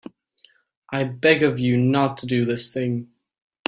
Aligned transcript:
I 0.91 1.03
beg 1.03 1.43
of 1.43 1.59
you 1.59 1.77
not 1.77 2.17
to 2.17 2.25
do 2.25 2.43
this 2.43 2.73
thing. 2.73 3.11